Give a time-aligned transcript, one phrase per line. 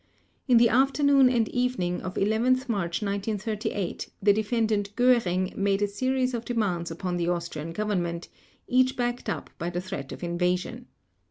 [0.47, 6.33] In the afternoon and evening of 11 March 1938 the Defendant Göring made a series
[6.33, 8.27] of demands upon the Austrian Government,
[8.67, 10.87] each backed up by the threat of invasion.